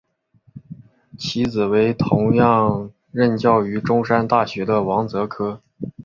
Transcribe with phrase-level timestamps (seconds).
[1.19, 5.61] 其子为同样任教于中山大学的王则柯。